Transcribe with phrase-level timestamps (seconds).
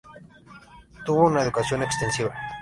[1.05, 2.33] Tuvo una educación extensiva.